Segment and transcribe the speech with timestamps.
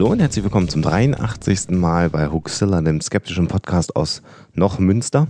[0.00, 1.72] Hallo und herzlich willkommen zum 83.
[1.72, 4.22] Mal bei Hoaxilla, dem skeptischen Podcast aus
[4.54, 5.28] noch Münster.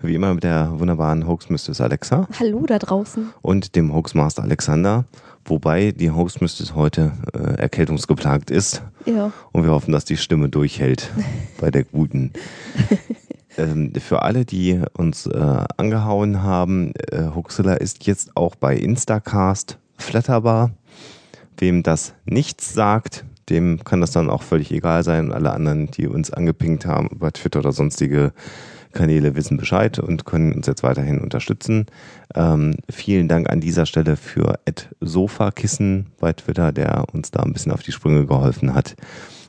[0.00, 2.28] Wie immer mit der wunderbaren Hoaxmistress Alexa.
[2.38, 3.30] Hallo da draußen.
[3.42, 5.06] Und dem Hoaxmaster Alexander.
[5.44, 8.84] Wobei die Hoaxmistress heute äh, erkältungsgeplagt ist.
[9.06, 9.32] Ja.
[9.50, 11.10] Und wir hoffen, dass die Stimme durchhält
[11.60, 12.30] bei der guten.
[13.58, 19.78] ähm, für alle, die uns äh, angehauen haben, äh, Hoaxilla ist jetzt auch bei Instacast
[19.98, 20.70] flatterbar.
[21.58, 25.32] Wem das nichts sagt, dem kann das dann auch völlig egal sein.
[25.32, 28.32] Alle anderen, die uns angepinkt haben über Twitter oder sonstige
[28.92, 31.86] Kanäle, wissen Bescheid und können uns jetzt weiterhin unterstützen.
[32.34, 37.52] Ähm, vielen Dank an dieser Stelle für Ed Sofakissen bei Twitter, der uns da ein
[37.52, 38.96] bisschen auf die Sprünge geholfen hat,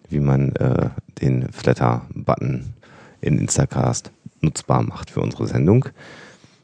[0.09, 0.89] wie man äh,
[1.21, 2.73] den Flatter-Button
[3.21, 4.11] in Instacast
[4.41, 5.85] nutzbar macht für unsere Sendung.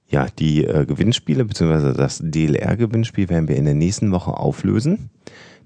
[0.10, 1.94] Ja, die äh, Gewinnspiele bzw.
[1.94, 5.10] das DLR-Gewinnspiel werden wir in der nächsten Woche auflösen.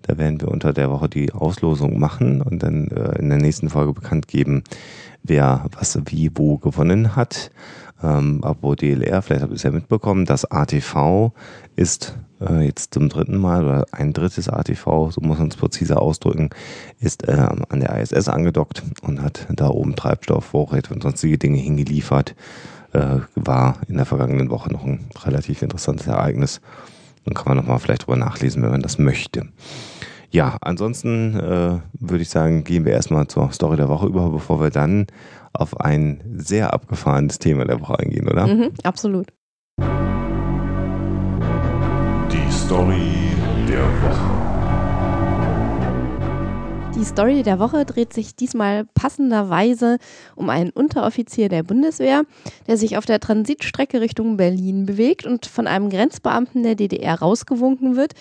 [0.03, 3.69] Da werden wir unter der Woche die Auslosung machen und dann äh, in der nächsten
[3.69, 4.63] Folge bekannt geben,
[5.23, 7.51] wer was wie wo gewonnen hat.
[8.01, 11.31] Ähm, apropos DLR, vielleicht habt ihr es ja mitbekommen, das ATV
[11.75, 16.01] ist äh, jetzt zum dritten Mal oder ein drittes ATV, so muss man es präziser
[16.01, 16.49] ausdrücken,
[16.99, 21.57] ist äh, an der ISS angedockt und hat da oben Treibstoff, Vorräte und sonstige Dinge
[21.57, 22.35] hingeliefert.
[22.93, 26.61] Äh, war in der vergangenen Woche noch ein relativ interessantes Ereignis.
[27.27, 29.49] Dann kann man nochmal vielleicht drüber nachlesen, wenn man das möchte.
[30.29, 34.61] Ja, ansonsten äh, würde ich sagen, gehen wir erstmal zur Story der Woche über, bevor
[34.61, 35.07] wir dann
[35.51, 38.47] auf ein sehr abgefahrenes Thema der Woche eingehen, oder?
[38.47, 39.27] Mhm, absolut.
[42.31, 43.35] Die Story
[43.67, 44.46] der Woche.
[46.97, 49.99] Die Story der Woche dreht sich diesmal passenderweise
[50.35, 52.23] um einen Unteroffizier der Bundeswehr,
[52.65, 57.95] der sich auf der Transitstrecke Richtung Berlin bewegt und von einem Grenzbeamten der DDR rausgewunken
[57.95, 58.13] wird.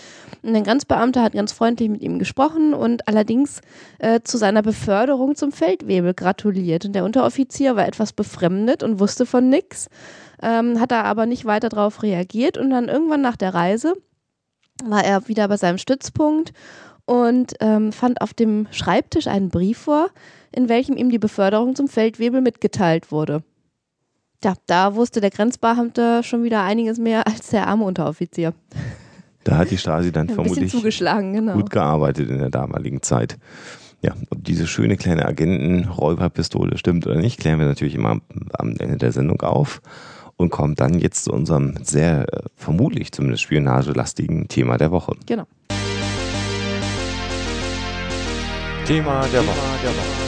[0.43, 3.63] Und der Grenzbeamte hat ganz freundlich mit ihm gesprochen und allerdings
[3.99, 6.85] äh, zu seiner Beförderung zum Feldwebel gratuliert.
[6.85, 9.89] Und der Unteroffizier war etwas befremdet und wusste von nichts,
[10.43, 13.95] ähm, hat da aber nicht weiter darauf reagiert und dann irgendwann nach der Reise
[14.85, 16.53] war er wieder bei seinem Stützpunkt
[17.07, 20.11] und ähm, fand auf dem Schreibtisch einen Brief vor,
[20.53, 23.43] in welchem ihm die Beförderung zum Feldwebel mitgeteilt wurde.
[24.45, 28.53] Ja, da wusste der Grenzbeamte schon wieder einiges mehr als der arme Unteroffizier.
[29.45, 31.55] Da hat die Stasi dann Ein vermutlich genau.
[31.55, 33.39] gut gearbeitet in der damaligen Zeit.
[34.03, 38.21] Ja, ob diese schöne kleine Agenten-Räuberpistole stimmt oder nicht, klären wir natürlich immer
[38.53, 39.81] am Ende der Sendung auf
[40.37, 45.15] und kommen dann jetzt zu unserem sehr, äh, vermutlich zumindest spionagelastigen Thema der Woche.
[45.27, 45.47] Genau.
[48.87, 49.59] Thema der Woche.
[49.75, 50.26] Achtung!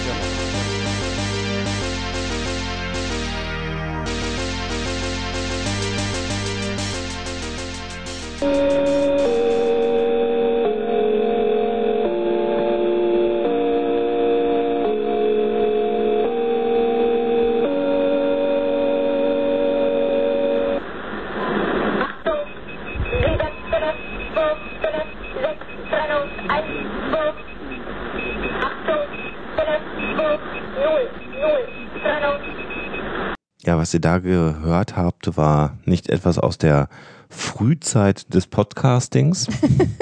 [33.89, 36.91] Was ihr da gehört habt, war nicht etwas aus der
[37.31, 39.47] Frühzeit des Podcastings,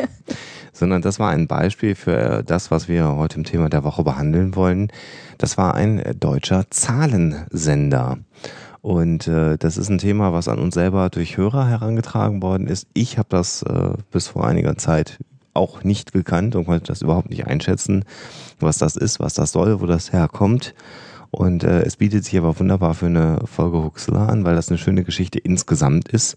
[0.73, 4.57] sondern das war ein Beispiel für das, was wir heute im Thema der Woche behandeln
[4.57, 4.91] wollen.
[5.39, 8.19] Das war ein deutscher Zahlensender.
[8.83, 12.89] Und äh, das ist ein Thema, was an uns selber durch Hörer herangetragen worden ist.
[12.93, 15.21] Ich habe das äh, bis vor einiger Zeit
[15.55, 18.05] auch nicht gekannt und konnte das überhaupt nicht einschätzen,
[18.59, 20.75] was das ist, was das soll, wo das herkommt.
[21.31, 24.79] Und äh, es bietet sich aber wunderbar für eine Folge Huxler an, weil das eine
[24.79, 26.37] schöne Geschichte insgesamt ist,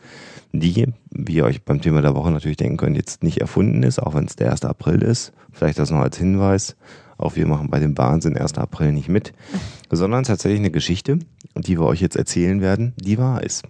[0.52, 4.00] die, wie ihr euch beim Thema der Woche natürlich denken könnt, jetzt nicht erfunden ist,
[4.00, 4.66] auch wenn es der 1.
[4.66, 5.32] April ist.
[5.52, 6.76] Vielleicht das noch als Hinweis.
[7.18, 8.58] Auch wir machen bei dem Wahnsinn 1.
[8.58, 9.34] April nicht mit,
[9.92, 11.20] sondern tatsächlich eine Geschichte,
[11.56, 13.64] die wir euch jetzt erzählen werden, die wahr ist.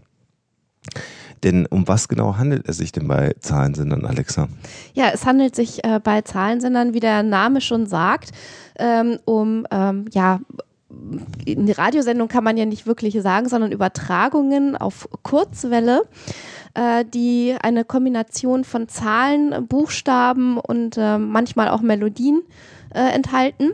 [1.44, 4.50] Denn um was genau handelt es sich denn bei Zahlensendern, Alexa?
[4.94, 8.32] Ja, es handelt sich äh, bei Zahlensendern, wie der Name schon sagt,
[8.78, 10.40] ähm, um ähm, ja
[11.48, 16.04] eine Radiosendung kann man ja nicht wirklich sagen, sondern Übertragungen auf Kurzwelle,
[16.74, 22.42] äh, die eine Kombination von Zahlen, Buchstaben und äh, manchmal auch Melodien
[22.94, 23.74] äh, enthalten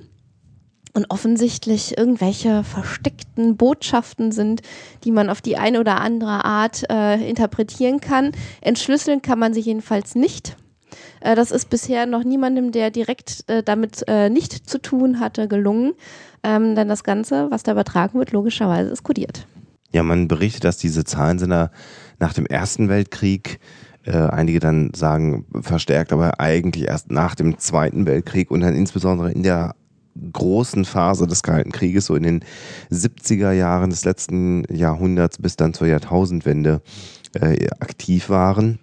[0.94, 4.62] und offensichtlich irgendwelche versteckten Botschaften sind,
[5.04, 8.32] die man auf die eine oder andere Art äh, interpretieren kann.
[8.62, 10.58] Entschlüsseln kann man sie jedenfalls nicht.
[11.20, 15.48] Äh, das ist bisher noch niemandem, der direkt äh, damit äh, nicht zu tun hatte,
[15.48, 15.94] gelungen.
[16.46, 19.48] Ähm, denn das Ganze, was da übertragen wird, logischerweise ist kodiert.
[19.92, 21.72] Ja, man berichtet, dass diese Zahlensender
[22.20, 23.60] nach dem Ersten Weltkrieg,
[24.04, 29.32] äh, einige dann sagen verstärkt, aber eigentlich erst nach dem Zweiten Weltkrieg und dann insbesondere
[29.32, 29.74] in der
[30.34, 32.46] großen Phase des Kalten Krieges, so in den
[32.92, 36.82] 70er Jahren des letzten Jahrhunderts bis dann zur Jahrtausendwende
[37.34, 38.78] äh, aktiv waren.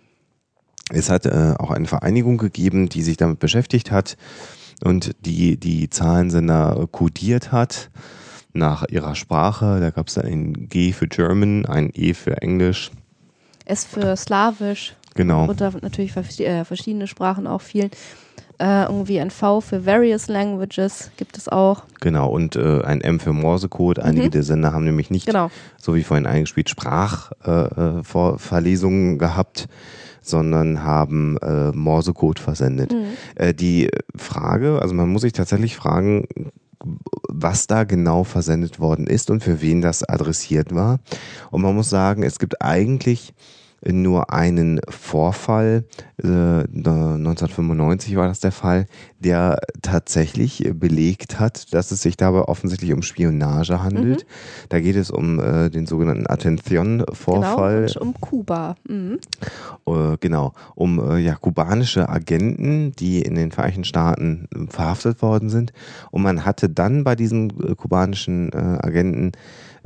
[0.90, 4.16] Es hat äh, auch eine Vereinigung gegeben, die sich damit beschäftigt hat
[4.82, 7.90] und die die Zahlensender kodiert hat
[8.52, 9.80] nach ihrer Sprache.
[9.80, 12.90] Da gab es ein G für German, ein E für Englisch.
[13.64, 15.46] S für Slawisch Genau.
[15.48, 17.90] und da natürlich äh, verschiedene Sprachen auch viel.
[18.58, 21.82] Äh, irgendwie ein V für Various Languages gibt es auch.
[22.00, 23.98] Genau, und äh, ein M für Morsecode.
[23.98, 24.30] Einige Mhm.
[24.30, 25.50] der Sender haben nämlich nicht, Genau.
[25.78, 29.68] so wie vorhin eingespielt, Sprachverlesungen äh, Verlesungen gehabt,
[30.20, 32.92] sondern haben äh, Morsecode versendet.
[32.92, 33.04] Mhm.
[33.34, 36.26] Äh, die Frage, also man muss sich tatsächlich fragen,
[37.28, 40.98] was da genau versendet worden ist und für wen das adressiert war.
[41.50, 43.32] Und man muss sagen, es gibt eigentlich
[43.84, 45.84] nur einen Vorfall,
[46.22, 48.86] äh, 1995 war das der Fall,
[49.18, 54.26] der tatsächlich belegt hat, dass es sich dabei offensichtlich um Spionage handelt.
[54.68, 57.86] Da geht es um äh, den sogenannten Attention-Vorfall.
[57.86, 58.00] Genau.
[58.00, 58.76] Um Kuba.
[58.88, 59.18] Mhm.
[59.86, 65.50] Äh, genau, um äh, ja, kubanische Agenten, die in den Vereinigten Staaten äh, verhaftet worden
[65.50, 65.72] sind.
[66.10, 69.32] Und man hatte dann bei diesen äh, kubanischen äh, Agenten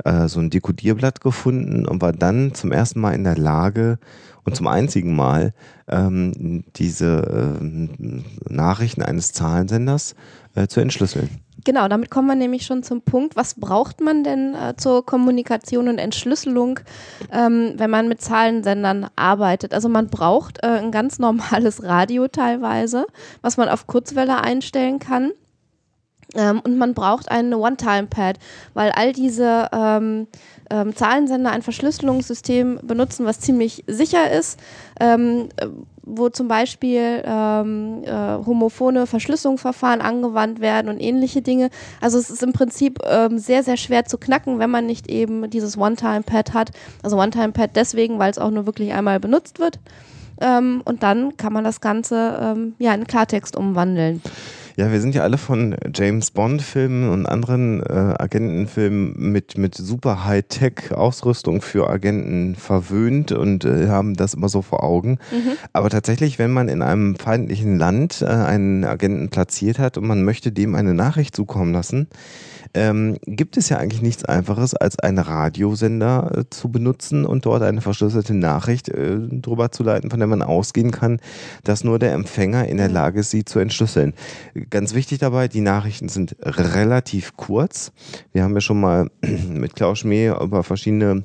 [0.03, 3.99] äh, so ein Dekodierblatt gefunden und war dann zum ersten Mal in der Lage
[4.43, 5.53] und zum einzigen Mal
[5.87, 10.15] ähm, diese ähm, Nachrichten eines Zahlensenders
[10.55, 11.29] äh, zu entschlüsseln.
[11.65, 15.89] Genau, damit kommen wir nämlich schon zum Punkt, was braucht man denn äh, zur Kommunikation
[15.89, 16.79] und Entschlüsselung,
[17.31, 19.73] ähm, wenn man mit Zahlensendern arbeitet?
[19.73, 23.05] Also man braucht äh, ein ganz normales Radio teilweise,
[23.41, 25.31] was man auf Kurzwelle einstellen kann.
[26.35, 28.37] Ähm, und man braucht ein One-Time-Pad,
[28.73, 30.27] weil all diese ähm,
[30.69, 34.59] ähm, Zahlensender ein Verschlüsselungssystem benutzen, was ziemlich sicher ist,
[34.99, 35.67] ähm, äh,
[36.03, 41.69] wo zum Beispiel ähm, äh, homophone Verschlüsselungsverfahren angewandt werden und ähnliche Dinge.
[42.01, 45.49] Also es ist im Prinzip ähm, sehr, sehr schwer zu knacken, wenn man nicht eben
[45.49, 46.71] dieses One-Time-Pad hat.
[47.03, 49.79] Also One-Time-Pad deswegen, weil es auch nur wirklich einmal benutzt wird.
[50.39, 54.21] Und dann kann man das Ganze ja, in Klartext umwandeln.
[54.77, 60.23] Ja, wir sind ja alle von James Bond-Filmen und anderen äh, Agentenfilmen mit, mit super
[60.23, 65.17] Hightech-Ausrüstung für Agenten verwöhnt und äh, haben das immer so vor Augen.
[65.73, 70.23] Aber tatsächlich, wenn man in einem feindlichen Land äh, einen Agenten platziert hat und man
[70.23, 72.07] möchte dem eine Nachricht zukommen lassen,
[72.73, 77.63] ähm, gibt es ja eigentlich nichts Einfaches, als einen Radiosender äh, zu benutzen und dort
[77.63, 81.19] eine verschlüsselte Nachricht äh, drüber zu leiten, von der man ausgehen kann,
[81.63, 84.13] dass nur der Empfänger in der Lage ist, sie zu entschlüsseln.
[84.69, 87.91] Ganz wichtig dabei, die Nachrichten sind relativ kurz.
[88.33, 91.23] Wir haben ja schon mal mit Klaus Schmäh über verschiedene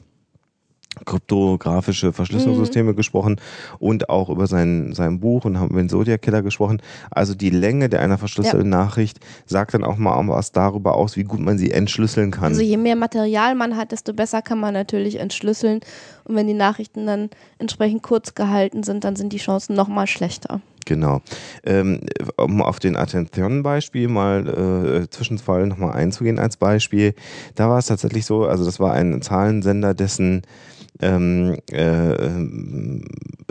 [1.06, 3.40] kryptografische Verschlüsselungssysteme gesprochen
[3.78, 6.82] und auch über sein, sein Buch und haben über den Zodiac Killer gesprochen.
[7.10, 11.24] Also die Länge der einer verschlüsselten Nachricht sagt dann auch mal was darüber aus, wie
[11.24, 12.44] gut man sie entschlüsseln kann.
[12.44, 15.80] Also je mehr Material man hat, desto besser kann man natürlich entschlüsseln.
[16.24, 20.60] Und wenn die Nachrichten dann entsprechend kurz gehalten sind, dann sind die Chancen nochmal schlechter.
[20.84, 21.20] Genau.
[21.64, 22.00] Ähm,
[22.36, 27.14] um auf den Attention-Beispiel mal äh, Zwischenfall nochmal einzugehen als Beispiel,
[27.54, 30.42] da war es tatsächlich so, also das war ein Zahlensender, dessen
[31.00, 33.00] ähm, äh, äh,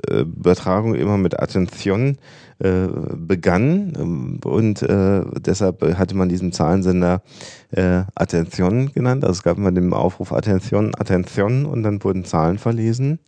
[0.10, 2.18] Übertragung immer mit Attention
[2.60, 7.24] äh, begann ähm, und äh, deshalb hatte man diesen Zahlensender
[7.72, 9.24] äh, Attention genannt.
[9.24, 13.20] Also es gab immer den Aufruf Attention, Attention und dann wurden Zahlen verlesen.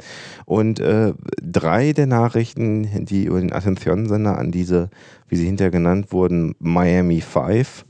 [0.46, 4.90] Und äh, drei der Nachrichten, die über den Attention-Sender an diese,
[5.28, 7.86] wie sie hinterher genannt wurden, Miami 5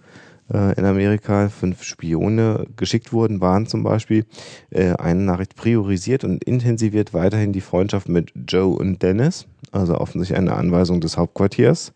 [0.51, 4.25] äh, in Amerika, fünf Spione geschickt wurden, waren zum Beispiel
[4.71, 10.37] äh, eine Nachricht priorisiert und intensiviert weiterhin die Freundschaft mit Joe und Dennis, also offensichtlich
[10.37, 11.93] eine Anweisung des Hauptquartiers.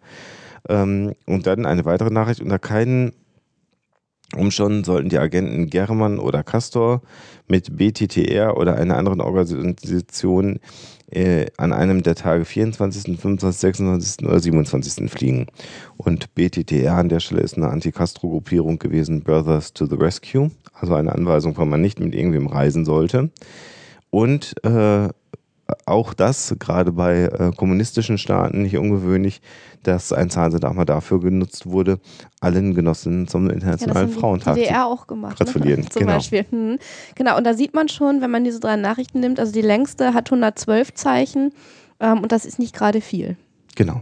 [0.70, 3.14] Ähm, und dann eine weitere Nachricht unter keinen
[4.36, 7.02] Umständen sollten die Agenten German oder Castor
[7.48, 10.60] mit BTTR oder einer anderen Organisation
[11.12, 14.28] äh, an einem der Tage 24., 25., 26.
[14.28, 15.10] oder 27.
[15.10, 15.48] fliegen.
[15.96, 21.14] Und BTTR an der Stelle ist eine Anti-Castro-Gruppierung gewesen, Brothers to the Rescue, also eine
[21.14, 23.32] Anweisung, wann man nicht mit irgendwem reisen sollte.
[24.10, 25.10] Und äh,
[25.86, 29.42] auch das, gerade bei äh, kommunistischen Staaten, nicht ungewöhnlich,
[29.84, 32.00] dass ein Zahlensender auch mal dafür genutzt wurde,
[32.42, 35.38] allen Genossinnen zum Internationalen das Frauentag die zu DDR auch gemacht.
[35.38, 35.82] gratulieren.
[35.82, 35.90] Ne?
[35.90, 36.14] Zum Genau.
[36.14, 36.46] Beispiel.
[36.50, 36.80] Hm.
[37.16, 40.14] Genau, und da sieht man schon, wenn man diese drei Nachrichten nimmt, also die längste
[40.14, 41.54] hat 112 Zeichen
[42.00, 43.38] ähm, und das ist nicht gerade viel.
[43.76, 44.02] Genau.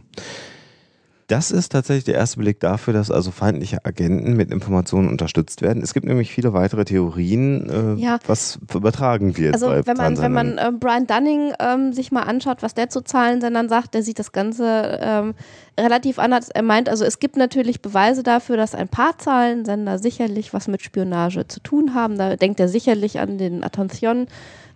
[1.27, 5.81] Das ist tatsächlich der erste Beleg dafür, dass also feindliche Agenten mit Informationen unterstützt werden.
[5.81, 7.67] Es gibt nämlich viele weitere Theorien,
[7.97, 8.19] äh, Ja.
[8.27, 9.55] was übertragen wird.
[9.55, 12.89] Also bei wenn man, wenn man äh, Brian Dunning ähm, sich mal anschaut, was der
[12.89, 15.33] zu Zahlensendern sagt, der sieht das Ganze ähm,
[15.79, 16.49] relativ anders.
[16.49, 20.83] Er meint, also es gibt natürlich Beweise dafür, dass ein paar Zahlensender sicherlich was mit
[20.83, 22.19] Spionage zu tun haben.
[22.19, 24.27] Da denkt er sicherlich an den Attention.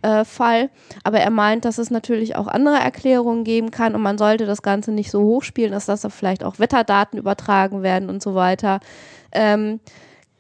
[0.02, 0.70] Äh, Fall,
[1.04, 4.62] aber er meint, dass es natürlich auch andere Erklärungen geben kann und man sollte das
[4.62, 8.80] Ganze nicht so hochspielen, dass das da vielleicht auch Wetterdaten übertragen werden und so weiter.
[9.32, 9.80] Ähm,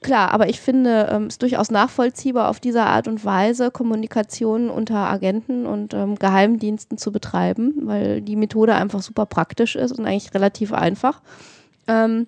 [0.01, 4.95] Klar, aber ich finde ähm, es durchaus nachvollziehbar, auf diese Art und Weise Kommunikation unter
[4.95, 10.33] Agenten und ähm, Geheimdiensten zu betreiben, weil die Methode einfach super praktisch ist und eigentlich
[10.33, 11.21] relativ einfach.
[11.87, 12.27] Ähm,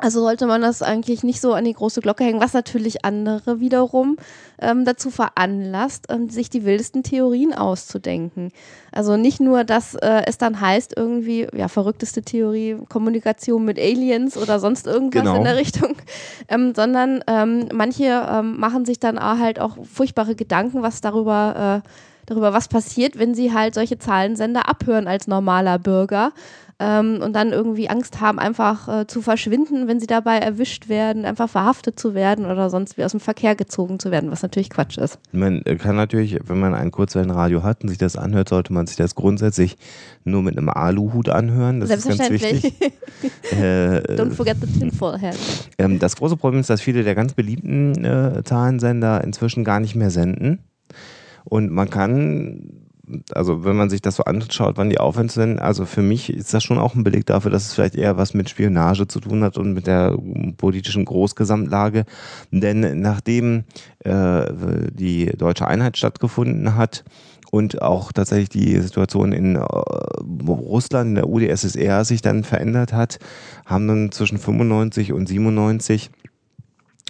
[0.00, 3.60] also sollte man das eigentlich nicht so an die große Glocke hängen, was natürlich andere
[3.60, 4.16] wiederum
[4.60, 8.52] ähm, dazu veranlasst, ähm, sich die wildesten Theorien auszudenken.
[8.92, 14.36] Also nicht nur, dass äh, es dann heißt, irgendwie, ja, verrückteste Theorie, Kommunikation mit Aliens
[14.36, 15.36] oder sonst irgendwas Genau.
[15.36, 15.96] in der Richtung,
[16.48, 21.82] ähm, sondern ähm, manche ähm, machen sich dann auch halt auch furchtbare Gedanken, was darüber,
[21.84, 21.88] äh,
[22.26, 26.32] darüber, was passiert, wenn sie halt solche Zahlensender abhören als normaler Bürger
[26.80, 31.26] ähm, und dann irgendwie Angst haben, einfach äh, zu verschwinden, wenn sie dabei erwischt werden,
[31.26, 34.70] einfach verhaftet zu werden oder sonst wie aus dem Verkehr gezogen zu werden, was natürlich
[34.70, 35.18] Quatsch ist.
[35.30, 38.96] Man kann natürlich, wenn man ein Kurzwellenradio hat und sich das anhört, sollte man sich
[38.96, 39.76] das grundsätzlich
[40.24, 41.80] nur mit einem Aluhut anhören.
[41.80, 42.64] Das ist ganz Selbstverständlich.
[42.64, 42.92] wichtig.
[43.50, 45.36] Äh, Don't forget the tinfoil hat.
[45.78, 49.94] ähm, das große Problem ist, dass viele der ganz beliebten äh, Zahlensender inzwischen gar nicht
[49.94, 50.60] mehr senden.
[51.44, 52.89] Und man kann,
[53.32, 56.32] also wenn man sich das so anschaut, wann die aufhören zu senden, also für mich
[56.32, 59.20] ist das schon auch ein Beleg dafür, dass es vielleicht eher was mit Spionage zu
[59.20, 60.16] tun hat und mit der
[60.56, 62.04] politischen Großgesamtlage.
[62.50, 63.64] Denn nachdem
[64.04, 64.46] äh,
[64.92, 67.04] die deutsche Einheit stattgefunden hat,
[67.50, 73.18] und auch tatsächlich die Situation in äh, Russland, in der UdSSR sich dann verändert hat,
[73.66, 76.10] haben dann zwischen 95 und 97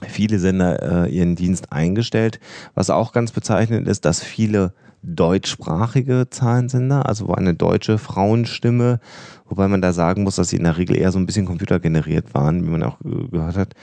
[0.08, 2.40] viele Sender äh, ihren Dienst eingestellt.
[2.74, 9.00] Was auch ganz bezeichnend ist, dass viele deutschsprachige Zahlensender, also wo eine deutsche Frauenstimme,
[9.48, 12.34] wobei man da sagen muss, dass sie in der Regel eher so ein bisschen computergeneriert
[12.34, 13.74] waren, wie man auch äh, gehört hat,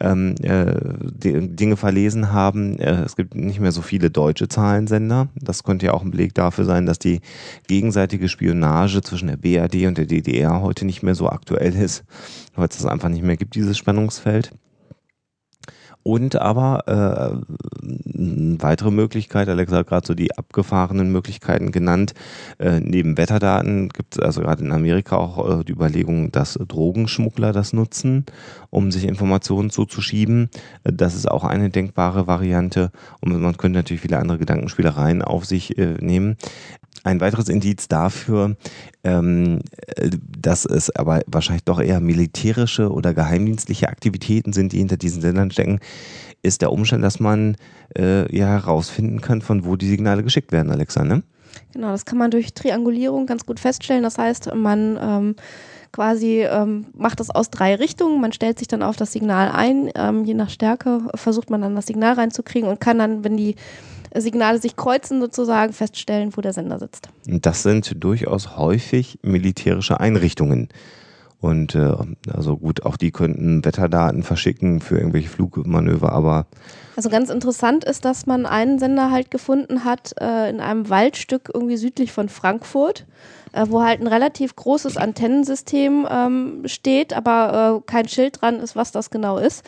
[0.00, 0.74] ähm, äh,
[1.18, 2.78] Dinge verlesen haben.
[2.78, 5.28] Äh, es gibt nicht mehr so viele deutsche Zahlensender.
[5.34, 7.20] Das könnte ja auch ein Beleg dafür sein, dass die
[7.66, 12.04] gegenseitige Spionage zwischen der BRD und der DDR heute nicht mehr so aktuell ist,
[12.54, 14.52] weil es das einfach nicht mehr gibt, dieses Spannungsfeld.
[16.08, 22.14] Und aber äh, eine weitere Möglichkeit, Alex hat gerade so die abgefahrenen Möglichkeiten genannt.
[22.58, 27.52] Äh, neben Wetterdaten gibt es also gerade in Amerika auch äh, die Überlegung, dass Drogenschmuggler
[27.52, 28.24] das nutzen,
[28.70, 30.48] um sich Informationen zuzuschieben.
[30.82, 32.90] Äh, das ist auch eine denkbare Variante.
[33.20, 36.38] Und man könnte natürlich viele andere Gedankenspielereien auf sich äh, nehmen.
[37.04, 38.56] Ein weiteres Indiz dafür,
[39.04, 39.60] ähm,
[39.96, 45.22] äh, dass es aber wahrscheinlich doch eher militärische oder geheimdienstliche Aktivitäten sind, die hinter diesen
[45.22, 45.80] Sendern stecken,
[46.42, 47.56] ist der Umstand, dass man
[47.96, 51.04] äh, ja herausfinden kann, von wo die Signale geschickt werden, Alexa.
[51.04, 51.22] Ne?
[51.72, 54.02] Genau, das kann man durch Triangulierung ganz gut feststellen.
[54.02, 55.36] Das heißt, man ähm,
[55.92, 58.20] quasi ähm, macht das aus drei Richtungen.
[58.20, 59.90] Man stellt sich dann auf das Signal ein.
[59.94, 63.56] Ähm, je nach Stärke versucht man dann das Signal reinzukriegen und kann dann, wenn die
[64.14, 67.08] Signale sich kreuzen, sozusagen feststellen, wo der Sender sitzt.
[67.26, 70.68] Das sind durchaus häufig militärische Einrichtungen.
[71.40, 71.94] Und äh,
[72.32, 76.46] also gut, auch die könnten Wetterdaten verschicken für irgendwelche Flugmanöver, aber
[76.96, 81.50] Also ganz interessant ist, dass man einen Sender halt gefunden hat äh, in einem Waldstück
[81.54, 83.06] irgendwie südlich von Frankfurt,
[83.52, 88.74] äh, wo halt ein relativ großes Antennensystem ähm, steht, aber äh, kein Schild dran ist,
[88.74, 89.64] was das genau ist.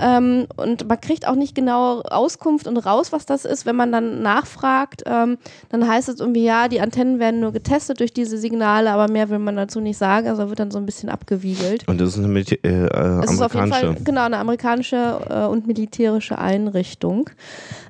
[0.00, 3.66] Ähm, und man kriegt auch nicht genau Auskunft und raus, was das ist.
[3.66, 5.36] Wenn man dann nachfragt, ähm,
[5.68, 9.28] dann heißt es irgendwie, ja, die Antennen werden nur getestet durch diese Signale, aber mehr
[9.28, 10.28] will man dazu nicht sagen.
[10.28, 11.86] Also wird dann so ein bisschen abgewiegelt.
[11.88, 13.94] und das ist eine äh, äh, Es ist auf jeden amerikanische.
[13.94, 14.96] Fall genau eine amerikanische
[15.28, 17.30] äh, und militärische Einrichtung.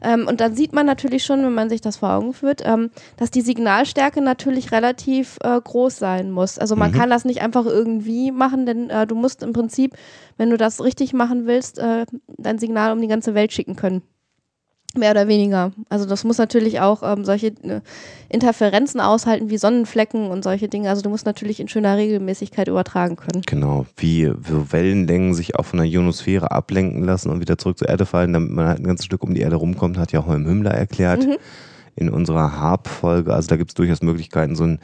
[0.02, 2.90] Ähm, und dann sieht man natürlich schon, wenn man sich das vor Augen führt, ähm,
[3.16, 6.58] dass die Signalstärke natürlich relativ äh, groß sein muss.
[6.58, 6.94] Also man Mhm.
[6.96, 9.94] kann das nicht einfach irgendwie machen, denn äh, du musst im Prinzip,
[10.38, 12.06] wenn du das richtig machen willst, äh,
[12.38, 14.02] dein Signal um die ganze Welt schicken können.
[14.96, 15.70] Mehr oder weniger.
[15.88, 17.80] Also das muss natürlich auch ähm, solche äh,
[18.28, 20.88] Interferenzen aushalten wie Sonnenflecken und solche Dinge.
[20.90, 23.42] Also du musst natürlich in schöner Regelmäßigkeit übertragen können.
[23.46, 28.04] Genau, wie Wellenlängen sich auch von der Ionosphäre ablenken lassen und wieder zurück zur Erde
[28.04, 30.72] fallen, damit man halt ein ganzes Stück um die Erde rumkommt, hat ja Holm Hümmler
[30.72, 31.36] erklärt Mhm.
[31.94, 33.32] in unserer Harp-Folge.
[33.32, 34.80] Also da gibt es durchaus Möglichkeiten, so ein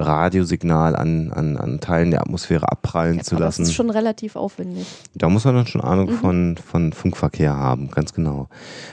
[0.00, 3.62] Radiosignal an, an, an Teilen der Atmosphäre abprallen zu Aber lassen.
[3.62, 4.86] Das ist schon relativ aufwendig.
[5.14, 6.14] Da muss man dann schon Ahnung Mhm.
[6.14, 8.48] von, von Funkverkehr haben, ganz genau.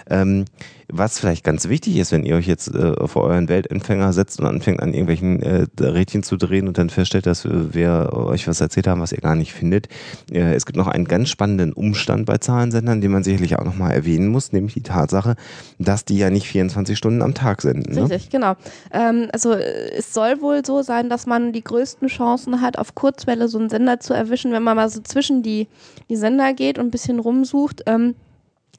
[0.10, 0.46] Ähm,
[0.90, 4.46] was vielleicht ganz wichtig ist, wenn ihr euch jetzt äh, vor euren Weltempfänger setzt und
[4.46, 8.62] anfängt an irgendwelchen äh, Rädchen zu drehen und dann feststellt, dass äh, wir euch was
[8.62, 9.90] erzählt haben, was ihr gar nicht findet.
[10.32, 13.92] Äh, es gibt noch einen ganz spannenden Umstand bei Zahlensendern, den man sicherlich auch nochmal
[13.92, 15.36] erwähnen muss, nämlich die Tatsache,
[15.78, 17.94] dass die ja nicht 24 Stunden am Tag senden.
[17.94, 18.04] Ne?
[18.04, 18.56] Richtig, genau.
[18.94, 22.96] Ähm, also äh, es soll wohl so sein, dass man die größten Chancen hat, auf
[22.96, 25.68] Kurzwelle so einen Sender zu erwischen, wenn man mal so zwischen die,
[26.10, 28.16] die Sender geht und ein bisschen rumsucht, ähm,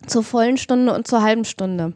[0.07, 1.93] zur vollen Stunde und zur halben Stunde.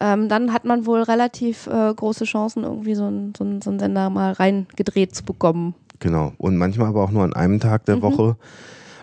[0.00, 3.78] Ähm, dann hat man wohl relativ äh, große Chancen, irgendwie so einen so so einen
[3.80, 5.74] Sender mal reingedreht zu bekommen.
[5.98, 6.32] Genau.
[6.38, 8.02] Und manchmal aber auch nur an einem Tag der Mhm.
[8.02, 8.36] Woche.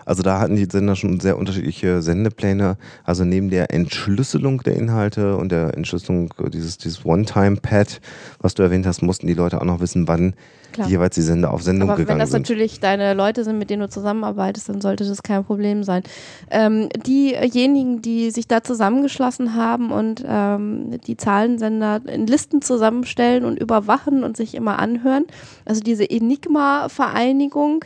[0.06, 2.78] Also da hatten die Sender schon sehr unterschiedliche Sendepläne.
[3.04, 8.00] Also neben der Entschlüsselung der Inhalte und der Entschlüsselung dieses, dieses One-Time-Pad,
[8.40, 10.34] was du erwähnt hast, mussten die Leute auch noch wissen, wann
[10.72, 10.88] Klar.
[10.88, 12.42] jeweils die Sender auf Sendung Aber wenn gegangen das sind.
[12.42, 16.02] natürlich deine Leute sind, mit denen du zusammenarbeitest, dann sollte das kein Problem sein.
[16.50, 23.58] Ähm, diejenigen, die sich da zusammengeschlossen haben und ähm, die Zahlensender in Listen zusammenstellen und
[23.58, 25.24] überwachen und sich immer anhören,
[25.64, 27.84] also diese Enigma-Vereinigung,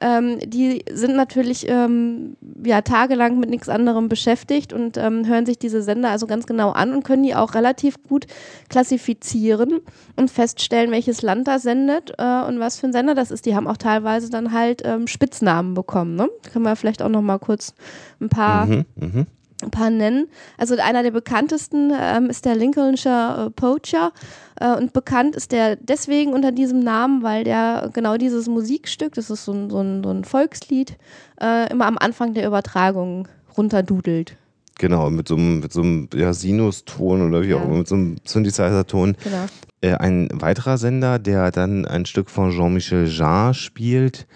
[0.00, 5.58] ähm, die sind natürlich ähm, ja, tagelang mit nichts anderem beschäftigt und ähm, hören sich
[5.58, 8.26] diese Sender also ganz genau an und können die auch relativ gut
[8.68, 9.80] klassifizieren
[10.16, 13.46] und feststellen, welches Land da sendet äh, und was für ein Sender das ist.
[13.46, 16.14] Die haben auch teilweise dann halt ähm, Spitznamen bekommen.
[16.16, 16.28] Ne?
[16.52, 17.74] Können wir vielleicht auch noch mal kurz
[18.20, 19.26] ein paar Mhm, mhm.
[19.62, 20.28] Ein paar nennen.
[20.58, 24.12] Also einer der bekanntesten ähm, ist der Lincolnshire äh, Poacher
[24.60, 29.30] äh, und bekannt ist der deswegen unter diesem Namen, weil der genau dieses Musikstück, das
[29.30, 30.96] ist so ein, so ein, so ein Volkslied,
[31.40, 34.36] äh, immer am Anfang der Übertragung runterdudelt.
[34.78, 37.64] Genau, mit so einem, mit so einem ja, Sinuston oder wie auch Ja.
[37.64, 39.16] immer, mit so einem Synthesizer-Ton.
[39.24, 39.46] Genau.
[39.80, 44.26] Äh, ein weiterer Sender, der dann ein Stück von Jean-Michel Jarre spielt,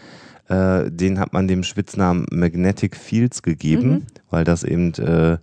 [0.51, 4.07] äh, den hat man dem Spitznamen Magnetic Fields gegeben, Mhm.
[4.31, 5.39] weil das eben, äh,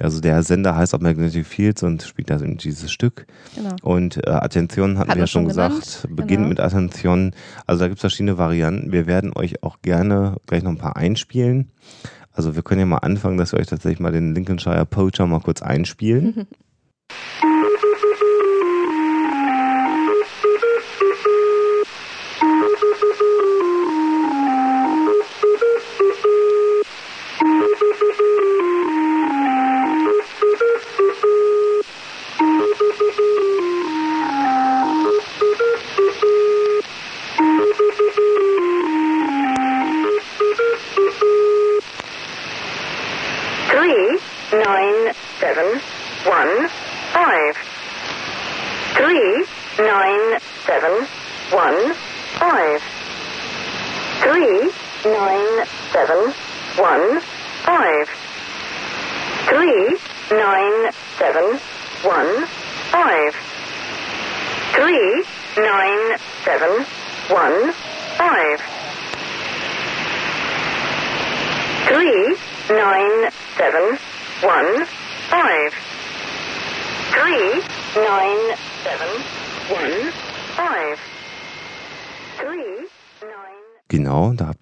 [0.00, 3.26] also der Sender heißt auch Magnetic Fields und spielt da eben dieses Stück.
[3.54, 3.74] genau.
[3.82, 6.48] Und äh, Attention hatten Hat wir ja schon schon gesagt, genannt, beginnt genau.
[6.48, 7.32] mit Attention.
[7.66, 8.90] Also da gibt es verschiedene Varianten.
[8.92, 11.70] Wir werden euch auch gerne gleich noch ein paar einspielen.
[12.32, 15.40] Also wir können ja mal anfangen, dass wir euch tatsächlich mal den Lincolnshire Poacher mal
[15.40, 16.32] kurz einspielen.
[16.32, 16.44] Three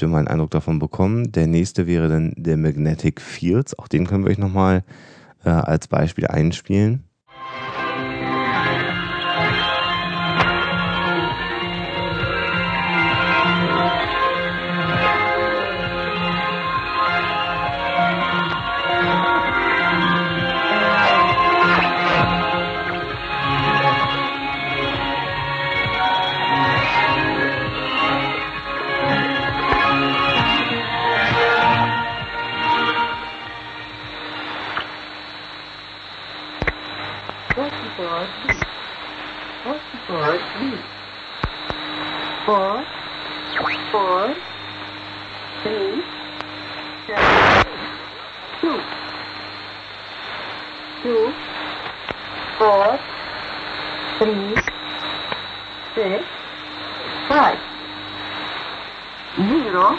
[0.06, 1.32] Ihr mal einen Eindruck davon bekommen.
[1.32, 3.78] Der nächste wäre dann der Magnetic Fields.
[3.78, 4.84] Auch den können wir euch nochmal
[5.44, 7.05] äh, als Beispiel einspielen.
[59.76, 59.94] Zero,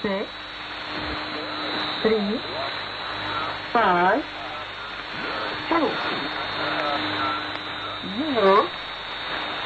[0.00, 0.26] six,
[2.02, 2.38] three,
[3.72, 4.22] five,
[5.68, 5.88] two.
[8.14, 8.68] Zero,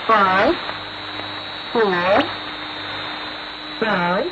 [0.06, 0.54] five,
[1.74, 2.22] four,
[3.78, 4.26] five.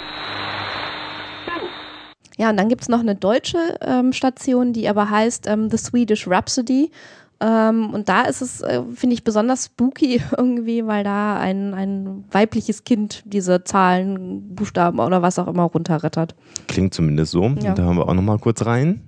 [2.38, 5.77] Ja, und dann gibt es noch eine deutsche ähm, Station, die aber heißt ähm, The
[5.77, 6.90] Swedish Rhapsody.
[7.38, 12.25] Ähm, und da ist es, äh, finde ich, besonders spooky irgendwie, weil da ein, ein
[12.31, 16.35] weibliches Kind diese Zahlen, Buchstaben oder was auch immer runterrettert.
[16.68, 17.44] Klingt zumindest so.
[17.61, 17.75] Ja.
[17.75, 19.03] Da haben wir auch nochmal kurz rein.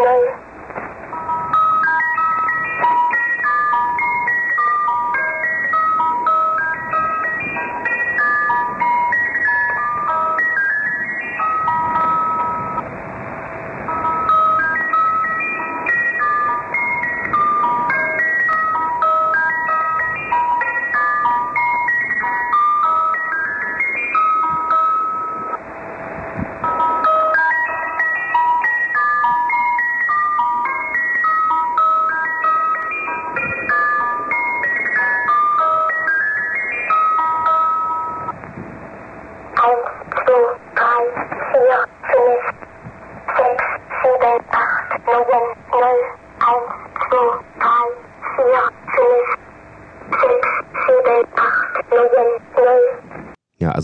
[0.00, 0.49] No.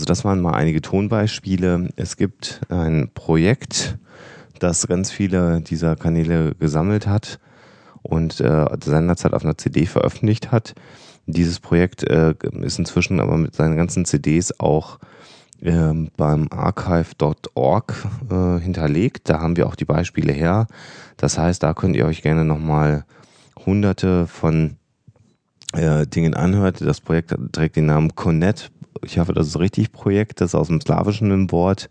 [0.09, 1.89] Das waren mal einige Tonbeispiele.
[1.95, 3.97] Es gibt ein Projekt,
[4.59, 7.39] das ganz viele dieser Kanäle gesammelt hat
[8.03, 10.75] und äh, seinerzeit auf einer CD veröffentlicht hat.
[11.25, 14.99] Dieses Projekt äh, ist inzwischen aber mit seinen ganzen CDs auch
[15.61, 17.93] ähm, beim archive.org
[18.29, 19.29] äh, hinterlegt.
[19.29, 20.67] Da haben wir auch die Beispiele her.
[21.17, 23.03] Das heißt, da könnt ihr euch gerne nochmal
[23.65, 24.77] hunderte von
[25.77, 26.81] äh, Dingen anhört.
[26.81, 28.71] Das Projekt trägt den Namen Connect.
[29.03, 30.41] Ich hoffe, das ist richtig Projekt.
[30.41, 31.89] Das ist aus dem Slawischen ein Wort,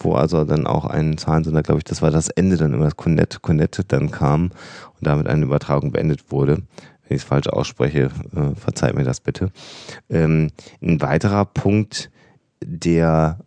[0.00, 2.96] wo also dann auch ein Zahlensender, glaube ich, das war das Ende dann immer das
[2.96, 6.62] Connect, Connect dann kam und damit eine Übertragung beendet wurde.
[7.06, 9.50] Wenn ich es falsch ausspreche, äh, verzeiht mir das bitte.
[10.08, 10.50] Ähm,
[10.82, 12.10] ein weiterer Punkt,
[12.64, 13.38] der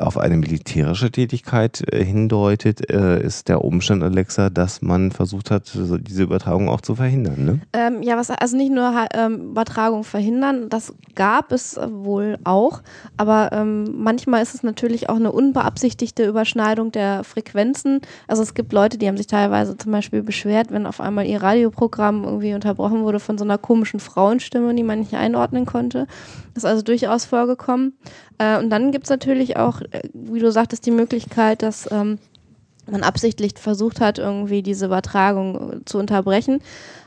[0.00, 5.72] auf eine militärische Tätigkeit äh, hindeutet, äh, ist der Umstand, Alexa, dass man versucht hat,
[5.74, 7.44] diese Übertragung auch zu verhindern.
[7.44, 7.60] Ne?
[7.72, 12.82] Ähm, ja, was also nicht nur ähm, Übertragung verhindern, das gab es äh, wohl auch,
[13.16, 18.00] aber ähm, manchmal ist es natürlich auch eine unbeabsichtigte Überschneidung der Frequenzen.
[18.26, 21.42] Also es gibt Leute, die haben sich teilweise zum Beispiel beschwert, wenn auf einmal ihr
[21.42, 26.06] Radioprogramm irgendwie unterbrochen wurde von so einer komischen Frauenstimme, die man nicht einordnen konnte.
[26.54, 27.94] Das ist also durchaus vorgekommen.
[28.38, 32.18] Äh, und dann gibt es natürlich auch, äh, wie du sagtest, die Möglichkeit, dass ähm,
[32.90, 36.60] man absichtlich versucht hat, irgendwie diese Übertragung äh, zu unterbrechen.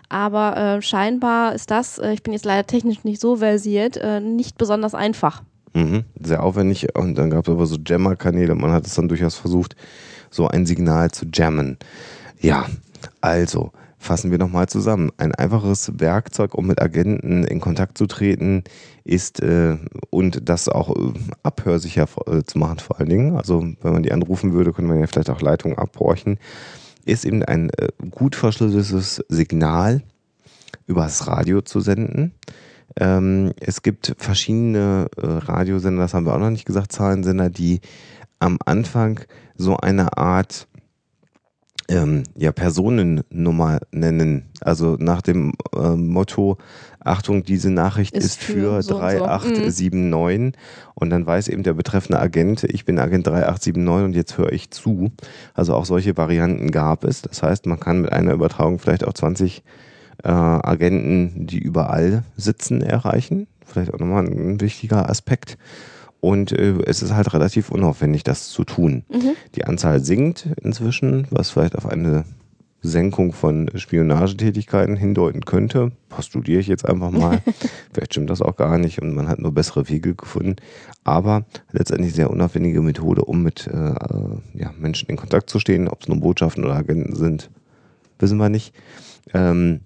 [0.10, 4.20] Aber äh, scheinbar ist das, äh, ich bin jetzt leider technisch nicht so versiert, äh,
[4.20, 5.42] nicht besonders einfach.
[5.74, 6.96] Mhm, sehr aufwendig.
[6.96, 8.56] Und dann gab es aber so Jammer-Kanäle.
[8.56, 9.76] Man hat es dann durchaus versucht,
[10.30, 11.78] so ein Signal zu jammen.
[12.42, 12.66] Ja,
[13.22, 15.12] also fassen wir nochmal zusammen.
[15.18, 18.64] Ein einfaches Werkzeug, um mit Agenten in Kontakt zu treten,
[19.04, 19.78] ist äh,
[20.10, 23.38] und das auch äh, abhörsicher äh, zu machen vor allen Dingen.
[23.38, 26.40] Also wenn man die anrufen würde, könnte man ja vielleicht auch Leitungen abhorchen.
[27.06, 30.02] Ist eben ein äh, gut verschlüsseltes Signal
[30.88, 32.34] übers Radio zu senden.
[33.00, 37.82] Ähm, es gibt verschiedene äh, Radiosender, das haben wir auch noch nicht gesagt, Zahlensender, die
[38.40, 39.20] am Anfang
[39.56, 40.68] so eine Art
[41.92, 44.46] ähm, ja, Personennummer nennen.
[44.62, 46.58] Also nach dem äh, Motto,
[47.00, 49.26] Achtung, diese Nachricht ist, Ist für, für so und so.
[49.26, 50.54] 3879
[50.94, 54.72] und dann weiß eben der betreffende Agent, ich bin Agent 3879 und jetzt höre ich
[54.72, 55.12] zu.
[55.54, 57.22] Also auch solche Varianten gab es.
[57.24, 59.64] Das heißt, man kann mit einer Übertragung vielleicht auch 20
[60.24, 63.48] äh, Agenten, die überall sitzen, erreichen.
[63.66, 65.58] Vielleicht auch nochmal ein wichtiger Aspekt.
[66.22, 69.04] Und äh, es ist halt relativ unaufwendig, das zu tun.
[69.56, 72.26] Die Anzahl sinkt inzwischen, was vielleicht auf eine
[72.84, 75.92] Senkung von Spionagetätigkeiten hindeuten könnte.
[76.10, 77.42] Postuliere ich jetzt einfach mal.
[77.94, 80.56] vielleicht stimmt das auch gar nicht und man hat nur bessere Wege gefunden.
[81.04, 85.88] Aber letztendlich sehr unaufwendige Methode, um mit äh, äh, ja, Menschen in Kontakt zu stehen.
[85.88, 87.50] Ob es nur Botschaften oder Agenten sind,
[88.20, 88.74] wissen wir nicht.
[89.34, 89.82] Ähm,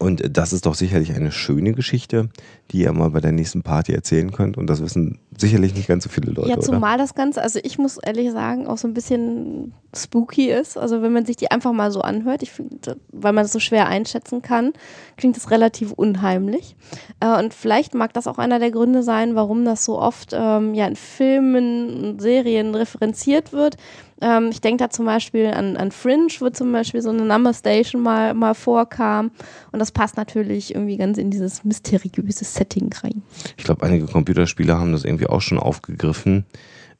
[0.00, 2.30] und das ist doch sicherlich eine schöne Geschichte,
[2.70, 4.56] die ihr mal bei der nächsten Party erzählen könnt.
[4.56, 6.64] Und das wissen sicherlich nicht ganz so viele Leute, ja, oder?
[6.64, 10.78] zumal das Ganze, also ich muss ehrlich sagen, auch so ein bisschen spooky ist.
[10.78, 13.58] Also wenn man sich die einfach mal so anhört, ich finde, weil man es so
[13.58, 14.72] schwer einschätzen kann,
[15.18, 16.76] klingt es relativ unheimlich.
[17.20, 20.72] Äh, und vielleicht mag das auch einer der Gründe sein, warum das so oft ähm,
[20.72, 23.76] ja in Filmen und Serien referenziert wird.
[24.20, 27.54] Ähm, ich denke da zum Beispiel an, an Fringe, wo zum Beispiel so eine Number
[27.54, 29.30] Station mal, mal vorkam.
[29.72, 33.22] Und das passt natürlich irgendwie ganz in dieses mysteriöse Setting rein.
[33.56, 36.44] Ich glaube, einige Computerspiele haben das irgendwie auch schon aufgegriffen.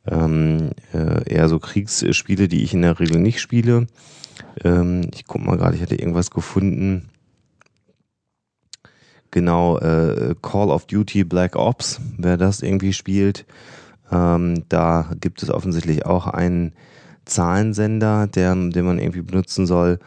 [0.07, 3.87] Ähm, äh, eher so Kriegsspiele, die ich in der Regel nicht spiele.
[4.65, 7.11] Ähm, ich guck mal gerade, ich hatte irgendwas gefunden.
[9.31, 13.45] Genau, äh, Call of Duty Black Ops, wer das irgendwie spielt.
[14.11, 16.73] Ähm, da gibt es offensichtlich auch einen
[17.25, 19.99] Zahlensender, der, den man irgendwie benutzen soll.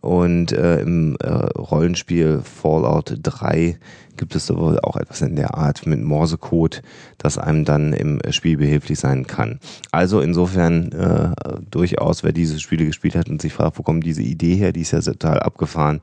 [0.00, 3.78] Und äh, im äh, Rollenspiel Fallout 3
[4.16, 6.82] gibt es wohl auch etwas in der Art mit Morsecode,
[7.18, 9.60] das einem dann im Spiel behilflich sein kann.
[9.92, 11.30] Also insofern äh,
[11.70, 14.80] durchaus, wer diese Spiele gespielt hat und sich fragt, wo kommt diese Idee her, die
[14.80, 16.00] ist ja total abgefahren.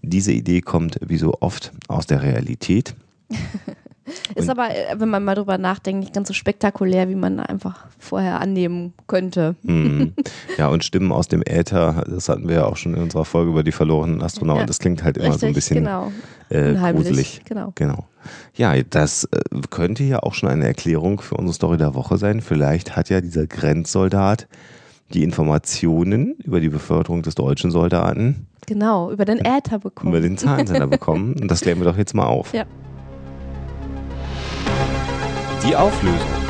[0.00, 2.94] Diese Idee kommt wie so oft aus der Realität.
[4.34, 7.86] Ist aber, äh, wenn man mal drüber nachdenkt, nicht ganz so spektakulär, wie man einfach
[7.98, 9.56] vorher annehmen könnte.
[9.62, 10.08] Mm.
[10.58, 13.50] Ja, und Stimmen aus dem Äther, das hatten wir ja auch schon in unserer Folge
[13.50, 14.60] über die verlorenen Astronauten.
[14.60, 14.66] Ja.
[14.66, 16.12] Das klingt halt immer Richtig, so ein bisschen genau.
[16.48, 17.42] äh, gruselig.
[17.44, 17.72] genau.
[17.74, 18.06] Genau.
[18.54, 19.40] Ja, das äh,
[19.70, 22.40] könnte ja auch schon eine Erklärung für unsere Story der Woche sein.
[22.40, 24.46] Vielleicht hat ja dieser Grenzsoldat
[25.12, 30.12] die Informationen über die Beförderung des deutschen Soldaten Genau, über den Äther bekommen.
[30.12, 31.34] über den Zahlensender bekommen.
[31.40, 32.52] Und das klären wir doch jetzt mal auf.
[32.54, 32.64] Ja.
[35.66, 36.44] Die Auflösung.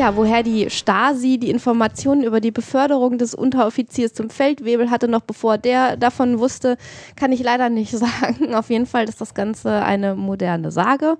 [0.00, 5.20] Ja, woher die Stasi die Informationen über die Beförderung des Unteroffiziers zum Feldwebel hatte, noch
[5.20, 6.78] bevor der davon wusste,
[7.16, 8.54] kann ich leider nicht sagen.
[8.54, 11.18] Auf jeden Fall ist das Ganze eine moderne Sage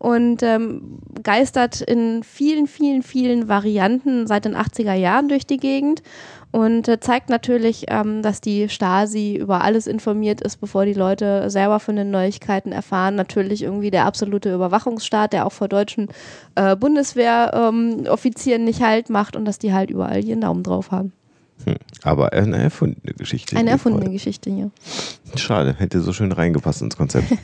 [0.00, 6.02] und ähm, geistert in vielen, vielen, vielen Varianten seit den 80er Jahren durch die Gegend
[6.52, 11.50] und äh, zeigt natürlich, ähm, dass die Stasi über alles informiert ist, bevor die Leute
[11.50, 13.14] selber von den Neuigkeiten erfahren.
[13.14, 16.08] Natürlich irgendwie der absolute Überwachungsstaat, der auch vor deutschen
[16.54, 21.12] äh, Bundeswehroffizieren nicht halt macht und dass die halt überall ihren Daumen drauf haben.
[21.66, 21.76] Hm.
[22.04, 23.54] Aber eine erfundene Geschichte.
[23.54, 24.16] Eine erfundene Folge.
[24.16, 24.70] Geschichte hier.
[25.36, 27.26] Schade, hätte so schön reingepasst ins Konzept.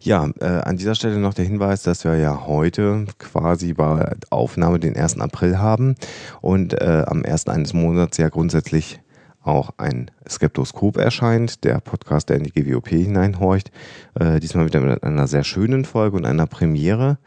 [0.00, 4.78] ja, äh, an dieser Stelle noch der Hinweis, dass wir ja heute quasi bei Aufnahme
[4.78, 5.20] den 1.
[5.20, 5.94] April haben
[6.40, 7.48] und äh, am 1.
[7.48, 9.00] eines Monats ja grundsätzlich
[9.42, 13.70] auch ein Skeptoskop erscheint, der Podcast, der in die GWOP hineinhorcht.
[14.18, 17.18] Äh, diesmal wieder mit einer sehr schönen Folge und einer Premiere.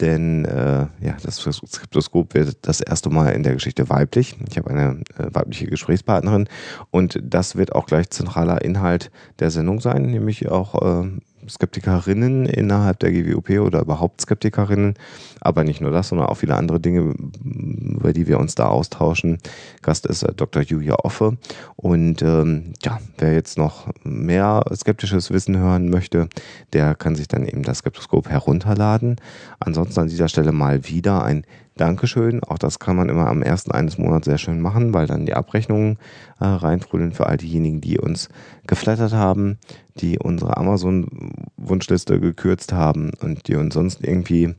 [0.00, 4.36] Denn äh, ja, das Skeptoskop wird das erste Mal in der Geschichte weiblich.
[4.48, 6.48] Ich habe eine äh, weibliche Gesprächspartnerin
[6.92, 9.10] und das wird auch gleich zentraler Inhalt
[9.40, 11.08] der Sendung sein, nämlich auch äh,
[11.48, 14.94] Skeptikerinnen innerhalb der GWOP oder überhaupt Skeptikerinnen,
[15.40, 19.38] aber nicht nur das, sondern auch viele andere Dinge, über die wir uns da austauschen.
[19.82, 20.62] Gast ist äh, Dr.
[20.62, 21.38] Julia Offe
[21.76, 26.28] und ähm, ja, wer jetzt noch mehr skeptisches Wissen hören möchte,
[26.72, 29.16] der kann sich dann eben das Skeptoskop herunterladen.
[29.60, 31.44] Ansonsten an dieser Stelle mal wieder ein
[31.78, 32.42] Dankeschön.
[32.44, 35.34] Auch das kann man immer am ersten eines Monats sehr schön machen, weil dann die
[35.34, 35.98] Abrechnungen
[36.40, 38.28] äh, reintrudeln für all diejenigen, die uns
[38.66, 39.58] geflattert haben,
[39.96, 44.54] die unsere Amazon-Wunschliste gekürzt haben und die uns sonst irgendwie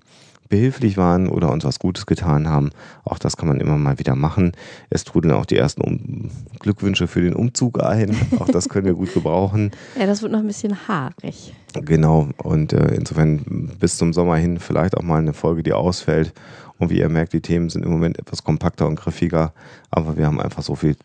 [0.49, 2.71] behilflich waren oder uns was Gutes getan haben.
[3.05, 4.51] Auch das kann man immer mal wieder machen.
[4.89, 8.15] Es trudeln auch die ersten um Glückwünsche für den Umzug ein.
[8.39, 9.71] Auch das können wir gut gebrauchen.
[9.97, 11.53] Ja, das wird noch ein bisschen haarig.
[11.73, 12.29] Genau.
[12.37, 16.33] Und äh, insofern bis zum Sommer hin vielleicht auch mal eine Folge, die ausfällt.
[16.79, 19.53] Und wie ihr merkt, die Themen sind im Moment etwas kompakter und griffiger.
[19.91, 20.95] Aber wir haben einfach so viel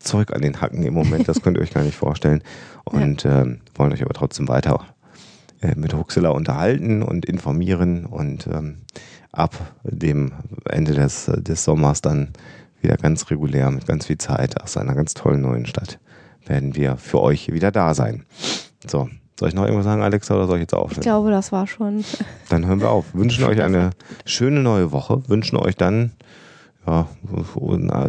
[0.00, 2.42] Zeug an den Hacken im Moment, das könnt ihr euch gar nicht vorstellen.
[2.84, 4.84] Und ähm, wollen euch aber trotzdem weiter
[5.60, 8.78] äh, mit Huxilla unterhalten und informieren und ähm,
[9.30, 10.32] ab dem
[10.64, 12.30] Ende des, des Sommers dann
[12.80, 15.98] wieder ganz regulär mit ganz viel Zeit aus einer ganz tollen neuen Stadt
[16.46, 18.24] werden wir für euch wieder da sein.
[18.86, 21.00] So, soll ich noch irgendwas sagen, Alexa, oder soll ich jetzt Ich aufhören?
[21.02, 22.04] glaube, das war schon.
[22.48, 23.06] Dann hören wir auf.
[23.14, 23.90] Wünschen euch eine
[24.24, 25.22] schöne neue Woche.
[25.28, 26.12] Wünschen euch dann,
[26.86, 27.06] ja,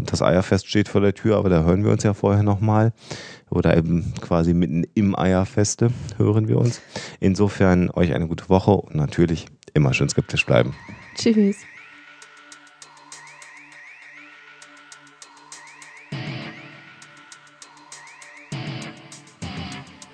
[0.06, 2.94] das Eierfest steht vor der Tür, aber da hören wir uns ja vorher nochmal.
[3.50, 6.82] Oder eben quasi mitten im Eierfeste hören wir uns.
[7.20, 10.74] Insofern euch eine gute Woche und natürlich immer schön skeptisch bleiben.
[11.16, 11.58] Tschüss.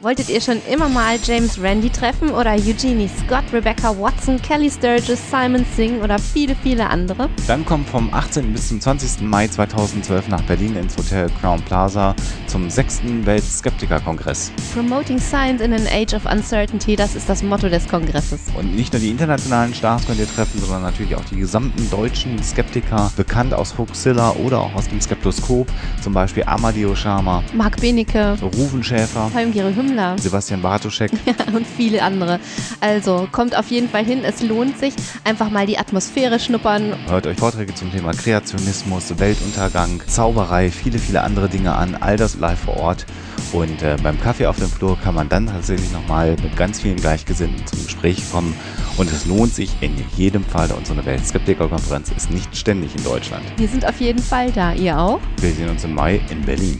[0.06, 5.20] Wolltet ihr schon immer mal James Randi treffen oder Eugenie Scott, Rebecca Watson, Kelly Sturgis,
[5.32, 7.28] Simon Singh oder viele, viele andere?
[7.48, 8.54] Dann kommt vom 18.
[8.54, 9.22] bis zum 20.
[9.22, 12.16] Mai 2012 nach Berlin ins Hotel Crown Plaza
[12.46, 13.02] zum 6.
[13.24, 14.52] Weltskeptiker-Kongress.
[14.76, 18.42] Promoting Science in an Age of Uncertainty, das ist das Motto des Kongresses.
[18.56, 22.44] Und nicht nur die internationalen Stars könnt ihr treffen, sondern natürlich auch die gesamten deutschen
[22.44, 25.68] Skeptiker, bekannt aus Hoaxilla oder auch aus dem Skeptoskop,
[26.04, 31.12] zum Beispiel Amadio Sharma, Marc Benecke, Rufen Schäfer, Holm Gero Hümmler Sebastian Bartoschek.
[31.54, 32.40] und viele andere.
[32.82, 34.94] Also kommt auf jeden Fall hin, es lohnt sich.
[35.24, 36.96] Einfach mal die Atmosphäre schnuppern.
[37.08, 41.96] Hört euch Vorträge zum Thema Kreationismus, Weltuntergang, Zauberei, viele, viele andere Dinge an.
[41.96, 43.06] All das live vor Ort.
[43.54, 46.98] Und äh, beim Kaffee auf dem Flur kann man dann tatsächlich nochmal mit ganz vielen
[46.98, 48.56] Gleichgesinnten zum Gespräch kommen.
[48.98, 50.72] Und es lohnt sich in jedem Fall.
[50.72, 53.44] Und so eine Weltskeptiker-Konferenz ist nicht ständig in Deutschland.
[53.58, 54.74] Wir sind auf jeden Fall da.
[54.74, 55.20] Ihr auch?
[55.40, 56.80] Wir sehen uns im Mai in Berlin.